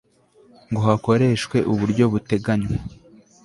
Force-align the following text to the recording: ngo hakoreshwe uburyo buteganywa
ngo 0.69 0.79
hakoreshwe 0.87 1.57
uburyo 1.71 2.03
buteganywa 2.13 2.75